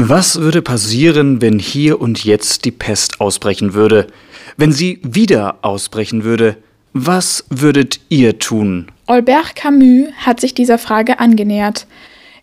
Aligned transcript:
Was 0.00 0.40
würde 0.40 0.62
passieren, 0.62 1.42
wenn 1.42 1.58
hier 1.58 2.00
und 2.00 2.24
jetzt 2.24 2.64
die 2.64 2.70
Pest 2.70 3.20
ausbrechen 3.20 3.74
würde? 3.74 4.06
Wenn 4.56 4.70
sie 4.70 5.00
wieder 5.02 5.56
ausbrechen 5.62 6.22
würde, 6.22 6.56
was 6.92 7.44
würdet 7.50 7.98
ihr 8.08 8.38
tun? 8.38 8.92
Albert 9.06 9.56
Camus 9.56 10.12
hat 10.18 10.38
sich 10.38 10.54
dieser 10.54 10.78
Frage 10.78 11.18
angenähert. 11.18 11.88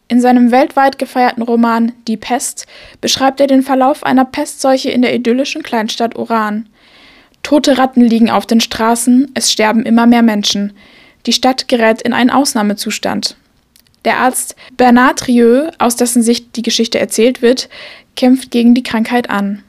In 0.09 0.19
seinem 0.19 0.51
weltweit 0.51 0.99
gefeierten 0.99 1.43
Roman 1.43 1.93
Die 2.09 2.17
Pest 2.17 2.67
beschreibt 2.99 3.39
er 3.39 3.47
den 3.47 3.61
Verlauf 3.61 4.03
einer 4.03 4.25
Pestseuche 4.25 4.89
in 4.89 5.01
der 5.01 5.15
idyllischen 5.15 5.63
Kleinstadt 5.63 6.17
Oran. 6.17 6.67
Tote 7.41 7.77
Ratten 7.77 8.03
liegen 8.03 8.29
auf 8.29 8.45
den 8.45 8.59
Straßen, 8.59 9.31
es 9.33 9.49
sterben 9.49 9.83
immer 9.83 10.07
mehr 10.07 10.23
Menschen. 10.23 10.73
Die 11.25 11.31
Stadt 11.31 11.69
gerät 11.69 12.01
in 12.01 12.11
einen 12.11 12.31
Ausnahmezustand. 12.31 13.37
Der 14.05 14.19
Arzt 14.19 14.55
Bernard 14.77 15.27
Rieu, 15.27 15.69
aus 15.79 15.95
dessen 15.95 16.21
Sicht 16.21 16.55
die 16.55 16.61
Geschichte 16.61 16.99
erzählt 16.99 17.41
wird, 17.41 17.69
kämpft 18.15 18.51
gegen 18.51 18.75
die 18.75 18.83
Krankheit 18.83 19.29
an. 19.29 19.63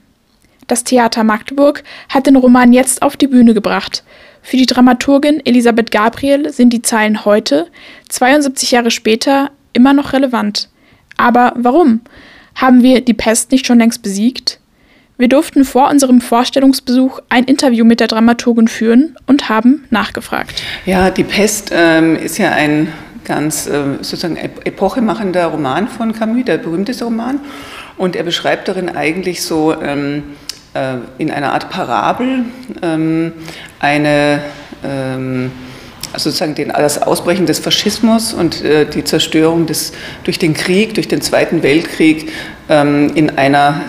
Das 0.67 0.85
Theater 0.85 1.25
Magdeburg 1.25 1.83
hat 2.09 2.27
den 2.27 2.37
Roman 2.37 2.73
jetzt 2.73 3.03
auf 3.03 3.17
die 3.17 3.29
Bühne 3.29 3.55
gebracht. 3.55 4.05
Für 4.43 4.57
die 4.57 4.67
Dramaturgin 4.67 5.45
Elisabeth 5.45 5.91
Gabriel 5.91 6.53
sind 6.53 6.73
die 6.73 6.83
Zeilen 6.83 7.25
heute, 7.25 7.67
72 8.09 8.73
Jahre 8.73 8.91
später, 8.91 9.51
immer 9.73 9.93
noch 9.93 10.13
relevant. 10.13 10.69
Aber 11.17 11.53
warum? 11.57 12.03
Haben 12.55 12.83
wir 12.83 13.01
die 13.01 13.15
Pest 13.15 13.53
nicht 13.53 13.67
schon 13.67 13.79
längst 13.79 14.03
besiegt? 14.03 14.61
Wir 15.19 15.29
durften 15.29 15.65
vor 15.65 15.89
unserem 15.89 16.21
Vorstellungsbesuch 16.21 17.21
ein 17.31 17.45
Interview 17.45 17.85
mit 17.85 18.01
der 18.01 18.07
Dramaturgin 18.07 18.69
führen 18.69 19.17
und 19.27 19.49
haben 19.49 19.85
nachgefragt. 19.91 20.63
Ja, 20.85 21.11
die 21.11 21.25
Pest 21.25 21.71
ähm, 21.73 22.17
ist 22.17 22.39
ja 22.39 22.51
ein 22.51 22.93
ganz 23.27 23.67
äh, 23.67 23.97
sozusagen 23.99 24.37
epochemachender 24.37 25.47
Roman 25.47 25.89
von 25.89 26.13
Camus, 26.13 26.45
der 26.47 26.57
berühmteste 26.57 27.05
Roman. 27.05 27.41
Und 27.99 28.17
er 28.17 28.23
beschreibt 28.23 28.69
darin 28.69 28.89
eigentlich 28.89 29.43
so 29.43 29.79
ähm, 29.81 30.23
äh, 30.73 30.95
in 31.19 31.31
einer 31.31 31.53
Art 31.53 31.69
Parabel 31.69 32.45
ähm, 32.83 33.33
eine 33.81 34.41
ähm, 34.85 35.51
sozusagen 36.17 36.55
den, 36.55 36.69
das 36.69 37.03
Ausbrechen 37.03 37.47
des 37.47 37.59
Faschismus 37.59 38.33
und 38.33 38.63
äh, 38.63 38.87
die 38.87 39.05
Zerstörung 39.05 39.67
des, 39.67 39.93
durch 40.25 40.39
den 40.39 40.55
Krieg, 40.55 40.95
durch 40.95 41.09
den 41.09 41.21
Zweiten 41.21 41.63
Weltkrieg 41.63 42.31
ähm, 42.69 43.13
in 43.15 43.37
einer 43.39 43.83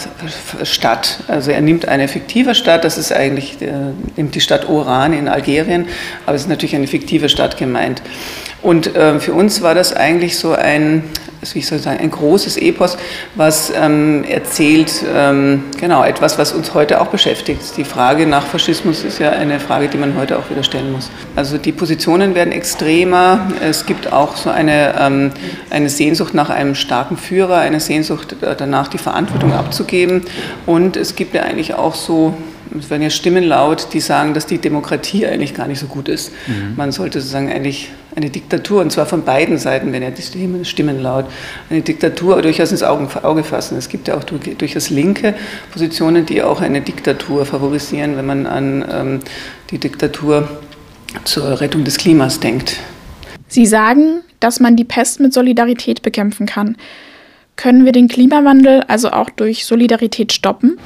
Stadt. 0.64 1.20
Also 1.28 1.52
er 1.52 1.62
nimmt 1.62 1.88
eine 1.88 2.08
fiktive 2.08 2.56
Stadt, 2.56 2.84
das 2.84 2.98
ist 2.98 3.12
eigentlich, 3.12 3.62
äh, 3.62 3.72
nimmt 4.16 4.36
die 4.36 4.42
Stadt 4.42 4.70
Oran 4.70 5.14
in 5.14 5.28
Algerien, 5.28 5.88
aber 6.26 6.36
es 6.36 6.44
ist 6.44 6.50
natürlich 6.50 6.76
eine 6.76 6.88
fiktive 6.88 7.30
Stadt 7.30 7.58
gemeint. 7.58 8.02
Und 8.62 8.96
äh, 8.96 9.20
für 9.20 9.34
uns 9.34 9.62
war 9.62 9.76
das 9.76 9.94
eigentlich 9.94 10.38
so 10.38 10.54
ein, 10.54 11.04
wie 11.56 11.60
ich 11.60 11.68
soll 11.68 11.80
sagen, 11.80 12.00
ein 12.00 12.12
großes 12.12 12.58
Epos, 12.58 12.98
was 13.36 13.72
ähm, 13.76 14.24
erzählt, 14.24 14.92
ähm, 15.16 15.64
genau, 15.80 16.04
etwas, 16.04 16.38
was 16.38 16.54
uns 16.54 16.74
heute 16.74 17.02
auch 17.02 17.08
beschäftigt. 17.08 17.62
Die 17.78 17.84
Frage 17.84 18.26
nach 18.26 18.46
Faschismus 18.46 19.04
ist 19.04 19.20
ja 19.20 19.32
eine 19.32 19.60
Frage, 19.60 19.88
die 19.88 19.98
man 19.98 20.16
heute 20.18 20.38
auch 20.38 20.50
wieder 20.50 20.64
stellen 20.64 20.92
muss. 20.92 21.10
Also 21.36 21.58
die 21.58 21.72
Positionen 21.72 22.36
werden 22.36 22.52
extremer. 22.52 23.48
Es 23.62 23.86
gibt 23.86 24.12
auch 24.12 24.36
so 24.36 24.50
eine, 24.50 24.96
ähm, 25.00 25.32
eine 25.70 25.90
Sehnsucht 25.90 26.34
nach 26.34 26.50
einem 26.50 26.76
starken 26.76 27.18
Führer, 27.18 27.58
eine 27.58 27.80
Sehnsucht 27.80 28.36
danach, 28.58 28.88
die 28.88 28.98
Verantwortung 28.98 29.54
abzugeben. 29.54 30.24
Und 30.66 30.98
es 30.98 31.16
gibt 31.16 31.34
ja 31.34 31.44
eigentlich 31.44 31.74
auch 31.74 31.96
so 31.96 32.36
es 32.78 32.90
werden 32.90 33.02
ja 33.02 33.10
Stimmen 33.10 33.44
laut, 33.44 33.88
die 33.94 34.00
sagen, 34.00 34.34
dass 34.34 34.46
die 34.46 34.58
Demokratie 34.58 35.26
eigentlich 35.26 35.54
gar 35.54 35.68
nicht 35.68 35.80
so 35.80 35.88
gut 35.88 36.10
ist. 36.10 36.32
Mhm. 36.48 36.76
Man 36.76 36.92
sollte 36.92 37.20
sozusagen 37.20 37.52
eigentlich 37.52 37.90
eine 38.18 38.32
Diktatur, 38.32 38.82
und 38.82 38.92
zwar 38.92 39.06
von 39.06 39.24
beiden 39.24 39.60
Seiten, 39.60 39.94
wenn 39.94 40.02
ja 40.02 40.10
die 40.10 40.24
Stimmen, 40.24 40.66
Stimmen 40.66 41.00
laut, 41.00 41.26
eine 41.70 41.82
Diktatur 41.82 42.42
durchaus 42.42 42.72
ins 42.72 42.82
Auge 42.82 43.44
fassen. 43.44 43.78
Es 43.78 43.90
gibt 43.90 44.08
ja 44.08 44.18
auch 44.18 44.24
durchaus 44.24 44.90
linke 44.90 45.36
Positionen, 45.72 46.26
die 46.26 46.42
auch 46.42 46.60
eine 46.60 46.82
Diktatur 46.82 47.46
favorisieren, 47.46 48.18
wenn 48.18 48.26
man 48.26 48.48
an 48.48 48.86
ähm, 48.92 49.20
die 49.70 49.78
Diktatur 49.78 50.50
zur 51.26 51.62
Rettung 51.62 51.84
des 51.84 51.98
Klimas 51.98 52.40
denkt. 52.40 52.78
Sie 53.48 53.68
sagen, 53.68 54.24
dass 54.40 54.60
man 54.60 54.76
die 54.76 54.84
Pest 54.84 55.20
mit 55.20 55.32
Solidarität 55.32 56.02
bekämpfen 56.02 56.48
kann. 56.48 56.76
Können 57.58 57.86
wir 57.86 57.92
den 57.92 58.08
Klimawandel 58.08 58.84
also 58.88 59.10
auch 59.10 59.32
durch 59.32 59.66
Solidarität 59.66 60.32
stoppen? 60.32 60.80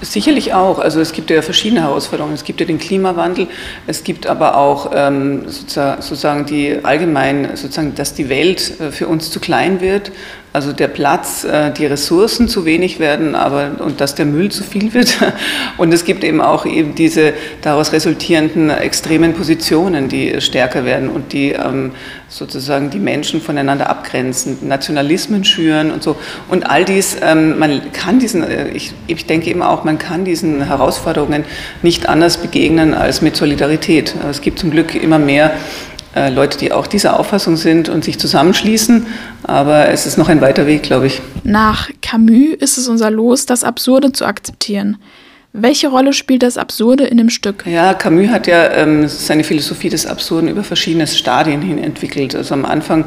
Sicherlich 0.00 0.54
auch. 0.54 0.78
Also 0.78 0.98
es 0.98 1.12
gibt 1.12 1.28
ja 1.28 1.42
verschiedene 1.42 1.82
Herausforderungen. 1.82 2.34
Es 2.34 2.42
gibt 2.42 2.58
ja 2.58 2.66
den 2.66 2.78
Klimawandel, 2.78 3.48
es 3.86 4.02
gibt 4.02 4.26
aber 4.26 4.56
auch 4.56 4.92
ähm, 4.94 5.44
sozusagen 5.46 6.46
die 6.46 6.78
allgemein, 6.82 7.50
sozusagen, 7.54 7.94
dass 7.94 8.14
die 8.14 8.30
Welt 8.30 8.80
äh, 8.80 8.90
für 8.90 9.08
uns 9.08 9.30
zu 9.30 9.40
klein 9.40 9.82
wird 9.82 10.10
also 10.56 10.72
der 10.72 10.88
Platz, 10.88 11.44
äh, 11.44 11.70
die 11.70 11.84
Ressourcen 11.84 12.48
zu 12.48 12.64
wenig 12.64 12.98
werden, 12.98 13.34
aber 13.34 13.72
und 13.78 14.00
dass 14.00 14.14
der 14.14 14.24
Müll 14.24 14.50
zu 14.50 14.64
viel 14.64 14.94
wird. 14.94 15.18
Und 15.76 15.92
es 15.92 16.06
gibt 16.06 16.24
eben 16.24 16.40
auch 16.40 16.64
eben 16.64 16.94
diese 16.94 17.34
daraus 17.60 17.92
resultierenden 17.92 18.70
extremen 18.70 19.34
Positionen, 19.34 20.08
die 20.08 20.40
stärker 20.40 20.86
werden 20.86 21.10
und 21.10 21.34
die 21.34 21.52
ähm, 21.52 21.90
sozusagen 22.28 22.88
die 22.88 22.98
Menschen 22.98 23.42
voneinander 23.42 23.90
abgrenzen, 23.90 24.66
Nationalismen 24.66 25.44
schüren 25.44 25.90
und 25.90 26.02
so. 26.02 26.16
Und 26.48 26.64
all 26.70 26.86
dies, 26.86 27.18
ähm, 27.22 27.58
man 27.58 27.92
kann 27.92 28.18
diesen, 28.18 28.42
äh, 28.42 28.68
ich, 28.70 28.94
ich 29.06 29.26
denke 29.26 29.50
eben 29.50 29.60
auch, 29.60 29.84
man 29.84 29.98
kann 29.98 30.24
diesen 30.24 30.62
Herausforderungen 30.62 31.44
nicht 31.82 32.08
anders 32.08 32.38
begegnen 32.38 32.94
als 32.94 33.20
mit 33.20 33.36
Solidarität. 33.36 34.14
Es 34.30 34.40
gibt 34.40 34.58
zum 34.58 34.70
Glück 34.70 34.94
immer 34.94 35.18
mehr 35.18 35.50
äh, 36.16 36.30
Leute, 36.30 36.58
die 36.58 36.72
auch 36.72 36.86
dieser 36.86 37.20
Auffassung 37.20 37.56
sind 37.56 37.88
und 37.88 38.02
sich 38.02 38.18
zusammenschließen. 38.18 39.06
Aber 39.44 39.88
es 39.88 40.06
ist 40.06 40.16
noch 40.16 40.28
ein 40.28 40.40
weiter 40.40 40.66
Weg, 40.66 40.82
glaube 40.82 41.06
ich. 41.06 41.20
Nach 41.44 41.90
Camus 42.00 42.54
ist 42.58 42.78
es 42.78 42.88
unser 42.88 43.10
Los, 43.10 43.46
das 43.46 43.62
Absurde 43.62 44.12
zu 44.12 44.24
akzeptieren. 44.24 44.96
Welche 45.58 45.88
Rolle 45.88 46.12
spielt 46.12 46.42
das 46.42 46.58
Absurde 46.58 47.04
in 47.04 47.16
dem 47.16 47.30
Stück? 47.30 47.64
Ja, 47.66 47.94
Camus 47.94 48.28
hat 48.28 48.46
ja 48.46 48.72
ähm, 48.72 49.08
seine 49.08 49.42
Philosophie 49.42 49.88
des 49.88 50.04
Absurden 50.04 50.50
über 50.50 50.62
verschiedene 50.62 51.06
Stadien 51.06 51.62
hin 51.62 51.78
entwickelt. 51.78 52.34
Also 52.34 52.52
am 52.52 52.66
Anfang 52.66 53.06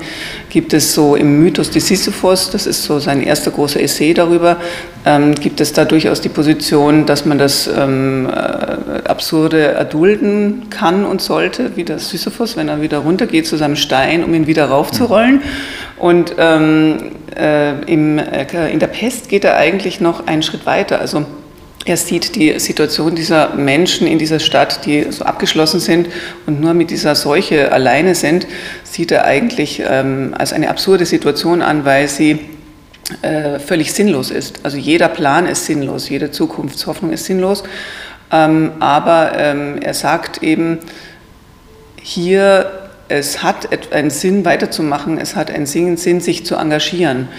gibt 0.50 0.74
es 0.74 0.96
so 0.96 1.16
im 1.16 1.40
Mythos 1.40 1.70
des 1.70 1.88
Sisyphos, 1.88 2.50
das 2.50 2.66
ist 2.66 2.84
so 2.84 2.98
sein 2.98 3.22
erster 3.22 3.52
großer 3.52 3.80
Essay 3.80 4.16
darüber, 4.16 4.58
ähm, 5.06 5.36
gibt 5.36 5.62
es 5.62 5.74
da 5.74 5.86
durchaus 5.86 6.22
die 6.22 6.30
Position, 6.30 7.06
dass 7.06 7.24
man 7.24 7.38
das 7.38 7.68
ähm, 7.68 8.26
äh, 8.26 9.08
Absurde 9.08 9.68
erdulden 9.68 10.72
kann 10.72 11.06
und 11.06 11.22
sollte, 11.22 11.76
wie 11.76 11.84
der 11.84 12.00
Sisyphos, 12.00 12.58
wenn 12.58 12.68
er 12.68 12.82
wieder 12.82 12.98
runtergeht 12.98 13.46
zu 13.46 13.58
seinem 13.58 13.76
Stein, 13.76 14.24
um 14.24 14.34
ihn 14.34 14.48
wieder 14.48 14.66
raufzurollen. 14.66 15.44
Und 15.98 16.34
ähm, 16.40 17.12
äh, 17.38 17.80
im, 17.84 18.18
äh, 18.18 18.72
in 18.72 18.80
der 18.80 18.88
Pest 18.88 19.30
geht 19.30 19.44
er 19.44 19.56
eigentlich 19.58 20.02
noch 20.02 20.26
einen 20.26 20.42
Schritt 20.42 20.66
weiter. 20.66 21.00
Also 21.00 21.26
er 21.86 21.98
sieht 21.98 22.36
die 22.36 22.60
Situation 22.60 23.16
dieser 23.16 23.56
Menschen 23.56 24.06
in 24.06 24.20
dieser 24.20 24.40
Stadt, 24.40 24.86
die 24.86 25.12
so 25.12 25.24
abgeschlossen 25.24 25.80
sind 25.80 26.10
und 26.46 26.60
nur 26.60 26.74
mit 26.74 26.92
dieser 26.92 27.16
Seuche 27.16 27.72
alleine 27.72 28.16
sind, 28.16 28.48
sieht 28.84 29.12
er 29.12 29.26
eigentlich 29.26 29.82
ähm, 29.88 30.36
als 30.38 30.54
eine 30.54 30.70
absurde 30.70 31.06
Situation 31.06 31.62
an, 31.62 31.86
weil 31.86 32.08
sie 32.08 32.40
äh, 33.22 33.60
völlig 33.60 33.94
sinnlos 33.94 34.30
ist. 34.30 34.60
Also 34.64 34.78
jeder 34.78 35.08
Plan 35.08 35.46
ist 35.46 35.66
sinnlos, 35.66 36.10
jede 36.10 36.32
Zukunftshoffnung 36.32 37.12
ist 37.12 37.26
sinnlos. 37.26 37.64
Ähm, 38.32 38.74
aber 38.80 39.32
ähm, 39.36 39.80
er 39.82 39.94
sagt 39.94 40.44
eben, 40.44 40.80
hier, 42.02 42.90
es 43.08 43.42
hat 43.42 43.70
einen 43.92 44.12
Sinn 44.12 44.46
weiterzumachen, 44.46 45.18
es 45.18 45.36
hat 45.36 45.50
einen 45.50 45.66
Sinn, 45.66 45.98
Sinn 45.98 46.22
sich 46.22 46.46
zu 46.46 46.56
engagieren. 46.56 47.30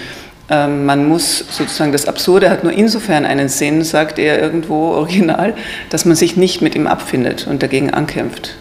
Ähm, 0.50 0.84
man 0.84 1.08
muss 1.08 1.38
sozusagen, 1.38 1.92
das 1.92 2.06
Absurde 2.06 2.50
hat 2.50 2.64
nur 2.64 2.72
insofern 2.72 3.24
einen 3.24 3.48
Sinn, 3.48 3.84
sagt 3.84 4.18
er 4.18 4.42
irgendwo 4.42 4.90
original, 4.90 5.54
dass 5.90 6.04
man 6.04 6.16
sich 6.16 6.36
nicht 6.36 6.60
mit 6.60 6.74
ihm 6.74 6.88
abfindet 6.88 7.46
und 7.46 7.62
dagegen 7.62 7.90
ankämpft. 7.90 8.56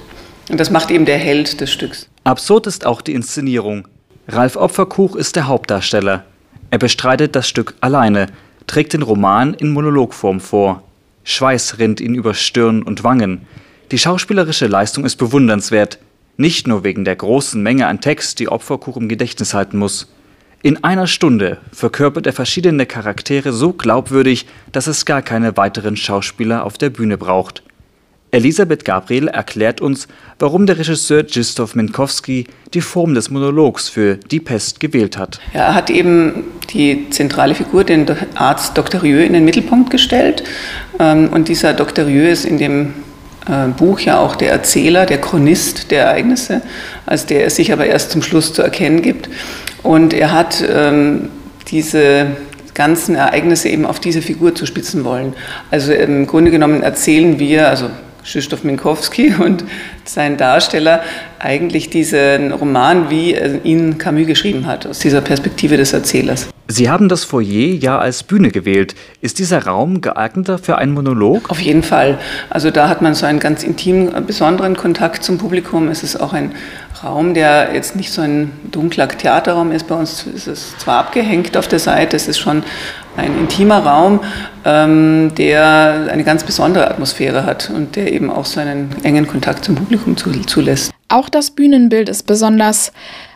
Und 0.50 0.60
das 0.60 0.70
macht 0.70 0.92
eben 0.92 1.06
der 1.06 1.18
Held 1.18 1.60
des 1.60 1.72
Stücks. 1.72 2.08
Absurd 2.24 2.68
ist 2.68 2.86
auch 2.86 3.02
die 3.02 3.14
Inszenierung. 3.14 3.88
Ralf 4.28 4.56
Opferkuch 4.56 5.16
ist 5.16 5.36
der 5.36 5.48
Hauptdarsteller. 5.48 6.26
Er 6.70 6.78
bestreitet 6.78 7.36
das 7.36 7.50
Stück 7.50 7.74
alleine, 7.82 8.28
trägt 8.68 8.94
den 8.94 9.02
Roman 9.02 9.56
in 9.56 9.72
Monologform 9.72 10.40
vor. 10.40 10.84
Schweiß 11.24 11.80
rinnt 11.80 12.00
ihn 12.02 12.14
über 12.14 12.36
Stirn 12.36 12.84
und 12.84 13.04
Wangen. 13.04 13.48
Die 13.92 13.98
schauspielerische 13.98 14.68
Leistung 14.68 15.06
ist 15.06 15.16
bewundernswert, 15.16 15.98
nicht 16.38 16.68
nur 16.68 16.84
wegen 16.84 17.04
der 17.04 17.16
großen 17.16 17.62
Menge 17.62 17.88
an 17.88 18.02
Text, 18.02 18.38
die 18.38 18.50
Opferkuch 18.50 18.98
im 18.98 19.10
Gedächtnis 19.10 19.56
halten 19.56 19.80
muss. 19.80 20.08
In 20.62 20.84
einer 20.84 21.08
Stunde 21.08 21.58
verkörpert 21.72 22.28
er 22.28 22.34
verschiedene 22.34 22.86
Charaktere 22.86 23.54
so 23.54 23.72
glaubwürdig, 23.72 24.46
dass 24.74 24.88
es 24.88 25.06
gar 25.06 25.22
keine 25.22 25.56
weiteren 25.56 25.96
Schauspieler 25.96 26.66
auf 26.66 26.78
der 26.78 26.90
Bühne 26.90 27.18
braucht. 27.18 27.64
Elisabeth 28.32 28.84
Gabriel 28.84 29.30
erklärt 29.30 29.80
uns, 29.80 30.10
warum 30.38 30.66
der 30.66 30.78
Regisseur 30.78 31.24
Krzysztof 31.24 31.76
Minkowski 31.76 32.46
die 32.74 32.82
Form 32.82 33.14
des 33.14 33.30
Monologs 33.30 33.88
für 33.88 34.18
Die 34.18 34.42
Pest 34.42 34.82
gewählt 34.82 35.18
hat. 35.18 35.40
Er 35.54 35.74
hat 35.74 35.90
eben 35.90 36.44
die 36.74 37.10
zentrale 37.10 37.56
Figur, 37.56 37.86
den 37.86 38.06
Arzt 38.36 38.78
Dr. 38.78 39.02
Rieu, 39.02 39.24
in 39.24 39.32
den 39.32 39.46
Mittelpunkt 39.46 39.90
gestellt. 39.90 40.44
Ähm, 41.00 41.30
und 41.30 41.48
dieser 41.48 41.74
Dr. 41.74 42.06
Rieu 42.06 42.30
ist 42.30 42.44
in 42.44 42.58
dem 42.58 42.94
äh, 43.48 43.70
Buch 43.70 44.02
ja 44.02 44.20
auch 44.20 44.36
der 44.36 44.52
Erzähler, 44.52 45.06
der 45.06 45.22
Chronist 45.22 45.90
der 45.90 46.04
Ereignisse, 46.04 46.62
als 47.06 47.26
der 47.26 47.46
es 47.46 47.56
sich 47.56 47.72
aber 47.72 47.86
erst 47.86 48.12
zum 48.12 48.22
Schluss 48.22 48.54
zu 48.54 48.62
erkennen 48.62 49.02
gibt. 49.02 49.30
Und 49.84 50.14
er 50.14 50.32
hat 50.32 50.64
ähm, 50.68 51.30
diese 51.70 52.28
ganzen 52.74 53.16
Ereignisse 53.16 53.70
eben 53.70 53.86
auf 53.86 54.00
diese 54.00 54.22
Figur 54.22 54.56
zuspitzen 54.56 55.04
wollen. 55.04 55.34
Also 55.72 55.92
im 55.92 56.28
Grunde 56.28 56.52
genommen 56.52 56.82
erzählen 56.82 57.40
wir, 57.40 57.68
also 57.68 57.90
Krzysztof 58.24 58.64
Minkowski 58.64 59.34
und 59.40 59.64
sein 60.06 60.38
Darsteller 60.38 61.02
eigentlich 61.40 61.90
diesen 61.90 62.52
Roman, 62.52 63.10
wie 63.10 63.36
ihn 63.64 63.98
Camus 63.98 64.28
geschrieben 64.28 64.66
hat, 64.66 64.86
aus 64.86 65.00
dieser 65.00 65.22
Perspektive 65.22 65.78
des 65.78 65.94
Erzählers. 65.94 66.48
Sie 66.72 66.88
haben 66.90 67.10
das 67.10 67.24
Foyer 67.24 67.74
ja 67.76 67.98
als 67.98 68.22
Bühne 68.22 68.52
gewählt. 68.52 68.94
Ist 69.22 69.40
dieser 69.40 69.66
Raum 69.66 70.02
geeigneter 70.02 70.60
für 70.60 70.78
einen 70.78 70.92
Monolog? 70.94 71.50
Auf 71.50 71.60
jeden 71.60 71.82
Fall. 71.82 72.20
Also 72.52 72.70
da 72.70 72.88
hat 72.88 73.02
man 73.02 73.16
so 73.16 73.26
einen 73.26 73.40
ganz 73.40 73.64
intimen, 73.64 74.26
besonderen 74.28 74.78
Kontakt 74.78 75.24
zum 75.24 75.40
Publikum. 75.40 75.88
Es 75.88 76.04
ist 76.04 76.18
auch 76.18 76.32
ein 76.32 76.52
Raum, 77.04 77.34
der 77.34 77.74
jetzt 77.74 77.96
nicht 77.96 78.12
so 78.12 78.22
ein 78.22 78.52
dunkler 78.72 79.08
Theaterraum 79.08 79.72
ist. 79.72 79.88
Bei 79.88 79.96
uns 79.96 80.24
ist 80.24 80.48
es 80.48 80.78
zwar 80.78 81.00
abgehängt 81.00 81.56
auf 81.58 81.68
der 81.68 81.80
Seite, 81.80 82.16
es 82.16 82.28
ist 82.28 82.40
schon 82.40 82.64
ein 83.18 83.38
intimer 83.38 83.80
Raum, 83.80 84.20
ähm, 84.66 85.32
der 85.36 86.08
eine 86.12 86.24
ganz 86.24 86.44
besondere 86.44 86.90
Atmosphäre 86.90 87.46
hat 87.46 87.70
und 87.70 87.96
der 87.96 88.12
eben 88.14 88.30
auch 88.30 88.46
so 88.46 88.60
einen 88.60 88.90
engen 89.04 89.28
Kontakt 89.28 89.66
zum 89.66 89.76
Publikum 89.76 90.16
zulässt. 90.18 90.92
Auch 91.08 91.30
das 91.30 91.52
Bühnenbild 91.52 92.10
ist 92.10 92.24
besonders. 92.24 92.92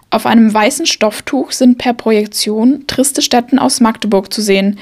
Auf 0.10 0.28
einem 0.28 0.54
weißen 0.54 0.86
Stofftuch 0.86 1.52
sind 1.52 1.80
per 1.80 1.94
Projektion 1.94 2.86
triste 2.86 3.24
Städten 3.24 3.58
aus 3.58 3.82
Magdeburg 3.82 4.32
zu 4.32 4.42
sehen. 4.42 4.78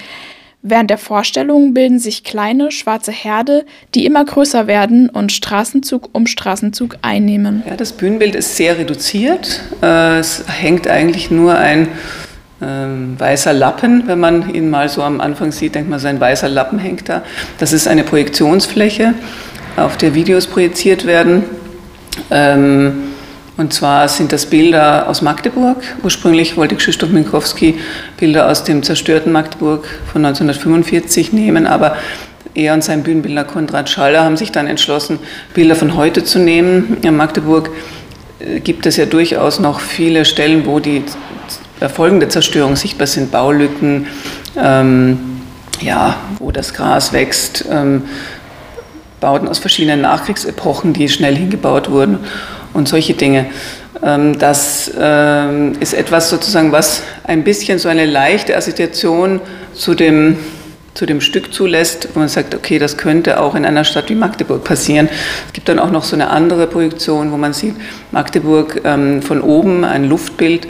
Während 0.63 0.91
der 0.91 0.99
Vorstellung 0.99 1.73
bilden 1.73 1.97
sich 1.97 2.23
kleine 2.23 2.71
schwarze 2.71 3.11
Herde, 3.11 3.65
die 3.95 4.05
immer 4.05 4.23
größer 4.23 4.67
werden 4.67 5.09
und 5.09 5.31
Straßenzug 5.31 6.09
um 6.11 6.27
Straßenzug 6.27 6.97
einnehmen. 7.01 7.63
Ja, 7.67 7.75
das 7.75 7.93
Bühnenbild 7.93 8.35
ist 8.35 8.57
sehr 8.57 8.77
reduziert. 8.77 9.61
Äh, 9.81 10.19
es 10.19 10.43
hängt 10.47 10.87
eigentlich 10.87 11.31
nur 11.31 11.55
ein 11.57 11.87
ähm, 12.61 13.19
weißer 13.19 13.53
Lappen. 13.53 14.03
Wenn 14.05 14.19
man 14.19 14.53
ihn 14.53 14.69
mal 14.69 14.87
so 14.87 15.01
am 15.01 15.19
Anfang 15.19 15.51
sieht, 15.51 15.73
denkt 15.73 15.89
man, 15.89 15.97
so 15.97 16.07
ein 16.07 16.19
weißer 16.19 16.47
Lappen 16.47 16.77
hängt 16.77 17.09
da. 17.09 17.23
Das 17.57 17.73
ist 17.73 17.87
eine 17.87 18.03
Projektionsfläche, 18.03 19.15
auf 19.77 19.97
der 19.97 20.13
Videos 20.13 20.45
projiziert 20.45 21.07
werden. 21.07 21.43
Ähm, 22.29 23.10
und 23.61 23.71
zwar 23.71 24.07
sind 24.07 24.31
das 24.31 24.47
Bilder 24.47 25.07
aus 25.07 25.21
Magdeburg. 25.21 25.77
Ursprünglich 26.01 26.57
wollte 26.57 26.75
Krzysztof 26.75 27.11
Minkowski 27.11 27.75
Bilder 28.17 28.49
aus 28.49 28.63
dem 28.63 28.81
zerstörten 28.81 29.31
Magdeburg 29.31 29.87
von 30.11 30.25
1945 30.25 31.31
nehmen, 31.31 31.67
aber 31.67 31.95
er 32.55 32.73
und 32.73 32.83
sein 32.83 33.03
Bühnenbildner 33.03 33.43
Konrad 33.43 33.87
Schaller 33.87 34.25
haben 34.25 34.35
sich 34.35 34.51
dann 34.51 34.65
entschlossen, 34.65 35.19
Bilder 35.53 35.75
von 35.75 35.95
heute 35.95 36.23
zu 36.23 36.39
nehmen. 36.39 36.97
In 37.03 37.15
Magdeburg 37.15 37.69
äh, 38.39 38.59
gibt 38.61 38.87
es 38.87 38.97
ja 38.97 39.05
durchaus 39.05 39.59
noch 39.59 39.79
viele 39.79 40.25
Stellen, 40.25 40.65
wo 40.65 40.79
die 40.79 41.03
Folgen 41.93 42.19
der 42.19 42.29
Zerstörung 42.29 42.75
sichtbar 42.75 43.05
sind, 43.05 43.31
Baulücken, 43.31 44.07
ähm, 44.57 45.19
ja, 45.81 46.15
wo 46.39 46.51
das 46.51 46.73
Gras 46.73 47.13
wächst, 47.13 47.65
ähm, 47.69 48.05
Bauten 49.19 49.47
aus 49.47 49.59
verschiedenen 49.59 50.01
Nachkriegsepochen, 50.01 50.93
die 50.93 51.07
schnell 51.09 51.35
hingebaut 51.35 51.91
wurden 51.91 52.17
und 52.73 52.87
solche 52.87 53.13
Dinge. 53.13 53.47
Ähm, 54.03 54.37
das 54.39 54.91
ähm, 54.99 55.73
ist 55.79 55.93
etwas 55.93 56.29
sozusagen, 56.29 56.71
was 56.71 57.03
ein 57.23 57.43
bisschen 57.43 57.79
so 57.79 57.89
eine 57.89 58.05
leichte 58.05 58.55
Assoziation 58.55 59.41
zu 59.73 59.93
dem, 59.93 60.37
zu 60.93 61.05
dem 61.05 61.21
Stück 61.21 61.53
zulässt, 61.53 62.09
wo 62.13 62.19
man 62.19 62.29
sagt, 62.29 62.55
okay, 62.55 62.79
das 62.79 62.97
könnte 62.97 63.39
auch 63.39 63.55
in 63.55 63.65
einer 63.65 63.83
Stadt 63.83 64.09
wie 64.09 64.15
Magdeburg 64.15 64.63
passieren. 64.63 65.07
Es 65.47 65.53
gibt 65.53 65.69
dann 65.69 65.79
auch 65.79 65.91
noch 65.91 66.03
so 66.03 66.15
eine 66.15 66.29
andere 66.29 66.67
Projektion, 66.67 67.31
wo 67.31 67.37
man 67.37 67.53
sieht, 67.53 67.75
Magdeburg 68.11 68.81
ähm, 68.83 69.21
von 69.21 69.41
oben, 69.41 69.83
ein 69.83 70.05
Luftbild, 70.05 70.67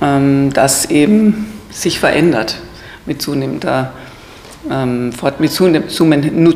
das 0.00 0.84
eben 0.90 1.52
sich 1.72 1.98
verändert 1.98 2.54
mit 3.04 3.20
zunehmender 3.20 3.92
mit 5.40 5.50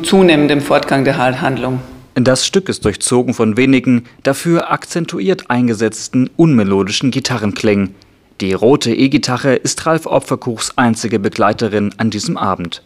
zunehmendem 0.05 0.61
Fortgang 0.61 1.03
der 1.03 1.17
Handlung. 1.17 1.81
Das 2.15 2.45
Stück 2.45 2.69
ist 2.69 2.85
durchzogen 2.85 3.33
von 3.33 3.57
wenigen, 3.57 4.05
dafür 4.21 4.71
akzentuiert 4.71 5.49
eingesetzten 5.49 6.29
unmelodischen 6.35 7.09
Gitarrenklängen. 7.09 7.95
Die 8.39 8.53
rote 8.53 8.93
E-Gitarre 8.93 9.55
ist 9.55 9.83
Ralf 9.87 10.05
Opferkuchs 10.05 10.77
einzige 10.77 11.17
Begleiterin 11.17 11.91
an 11.97 12.11
diesem 12.11 12.37
Abend. 12.37 12.83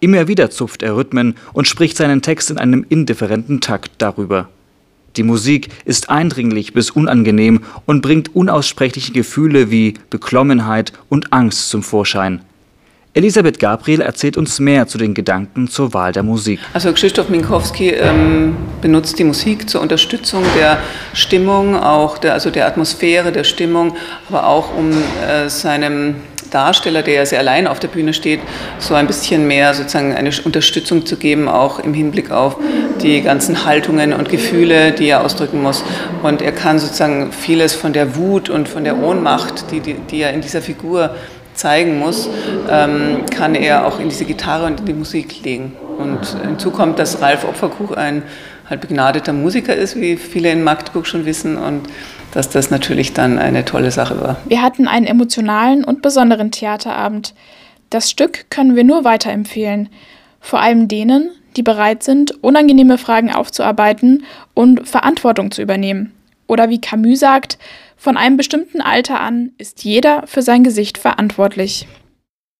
Immer 0.00 0.28
wieder 0.28 0.50
zupft 0.50 0.82
er 0.82 0.96
Rhythmen 0.96 1.34
und 1.52 1.68
spricht 1.68 1.98
seinen 1.98 2.22
Text 2.22 2.50
in 2.50 2.56
einem 2.56 2.86
indifferenten 2.88 3.60
Takt 3.60 3.92
darüber. 3.98 4.48
Die 5.16 5.24
Musik 5.24 5.68
ist 5.84 6.08
eindringlich 6.08 6.72
bis 6.72 6.90
unangenehm 6.90 7.60
und 7.84 8.00
bringt 8.00 8.34
unaussprechliche 8.34 9.12
Gefühle 9.12 9.70
wie 9.70 9.94
Beklommenheit 10.08 10.94
und 11.10 11.34
Angst 11.34 11.68
zum 11.68 11.82
Vorschein. 11.82 12.40
Elisabeth 13.12 13.58
Gabriel 13.58 14.02
erzählt 14.02 14.36
uns 14.36 14.60
mehr 14.60 14.86
zu 14.86 14.96
den 14.96 15.14
Gedanken 15.14 15.66
zur 15.66 15.92
Wahl 15.92 16.12
der 16.12 16.22
Musik. 16.22 16.60
Also 16.72 16.92
Krzysztof 16.92 17.28
Minkowski 17.28 17.88
ähm, 17.88 18.56
benutzt 18.80 19.18
die 19.18 19.24
Musik 19.24 19.68
zur 19.68 19.80
Unterstützung 19.80 20.44
der 20.56 20.78
Stimmung, 21.12 21.76
auch 21.76 22.18
der, 22.18 22.34
also 22.34 22.50
der 22.50 22.68
Atmosphäre, 22.68 23.32
der 23.32 23.42
Stimmung, 23.42 23.96
aber 24.28 24.46
auch 24.46 24.72
um 24.76 24.90
äh, 24.90 25.48
seinem 25.48 26.16
Darsteller, 26.50 27.02
der 27.02 27.14
ja 27.14 27.26
sehr 27.26 27.40
allein 27.40 27.66
auf 27.66 27.80
der 27.80 27.88
Bühne 27.88 28.12
steht, 28.12 28.40
so 28.78 28.94
ein 28.94 29.08
bisschen 29.08 29.46
mehr 29.46 29.74
sozusagen 29.74 30.14
eine 30.14 30.30
Unterstützung 30.44 31.04
zu 31.04 31.16
geben, 31.16 31.48
auch 31.48 31.80
im 31.80 31.94
Hinblick 31.94 32.30
auf 32.30 32.56
die 33.02 33.22
ganzen 33.22 33.64
Haltungen 33.64 34.12
und 34.12 34.28
Gefühle, 34.28 34.92
die 34.92 35.08
er 35.08 35.24
ausdrücken 35.24 35.62
muss. 35.62 35.82
Und 36.22 36.42
er 36.42 36.52
kann 36.52 36.78
sozusagen 36.78 37.32
vieles 37.32 37.74
von 37.74 37.92
der 37.92 38.16
Wut 38.16 38.50
und 38.50 38.68
von 38.68 38.84
der 38.84 38.98
Ohnmacht, 38.98 39.70
die, 39.70 39.80
die, 39.80 39.94
die 39.94 40.20
er 40.22 40.32
in 40.32 40.40
dieser 40.40 40.62
Figur 40.62 41.14
zeigen 41.54 41.98
muss, 41.98 42.28
ähm, 42.70 43.24
kann 43.30 43.54
er 43.54 43.86
auch 43.86 44.00
in 44.00 44.08
diese 44.08 44.24
Gitarre 44.24 44.66
und 44.66 44.80
in 44.80 44.86
die 44.86 44.94
Musik 44.94 45.42
legen. 45.44 45.72
Und 45.98 46.36
hinzu 46.42 46.70
kommt, 46.70 46.98
dass 46.98 47.20
Ralf 47.20 47.44
Opferkuch 47.44 47.92
ein 47.92 48.22
halt 48.68 48.80
begnadeter 48.80 49.32
Musiker 49.32 49.74
ist, 49.74 49.96
wie 49.96 50.16
viele 50.16 50.50
in 50.50 50.62
Magdeburg 50.62 51.06
schon 51.06 51.26
wissen, 51.26 51.56
und 51.56 51.82
dass 52.32 52.48
das 52.48 52.70
natürlich 52.70 53.12
dann 53.12 53.38
eine 53.38 53.64
tolle 53.64 53.90
Sache 53.90 54.20
war. 54.20 54.36
Wir 54.46 54.62
hatten 54.62 54.86
einen 54.86 55.06
emotionalen 55.06 55.84
und 55.84 56.00
besonderen 56.00 56.52
Theaterabend. 56.52 57.34
Das 57.90 58.08
Stück 58.08 58.48
können 58.50 58.76
wir 58.76 58.84
nur 58.84 59.04
weiterempfehlen. 59.04 59.88
Vor 60.40 60.60
allem 60.60 60.86
denen, 60.86 61.30
die 61.56 61.62
bereit 61.62 62.04
sind, 62.04 62.42
unangenehme 62.42 62.98
Fragen 62.98 63.32
aufzuarbeiten 63.32 64.24
und 64.54 64.88
Verantwortung 64.88 65.50
zu 65.50 65.60
übernehmen. 65.60 66.12
Oder 66.46 66.70
wie 66.70 66.80
Camus 66.80 67.20
sagt, 67.20 67.58
von 68.00 68.16
einem 68.16 68.38
bestimmten 68.38 68.80
Alter 68.80 69.20
an 69.20 69.52
ist 69.58 69.84
jeder 69.84 70.26
für 70.26 70.40
sein 70.40 70.64
Gesicht 70.64 70.96
verantwortlich. 70.96 71.86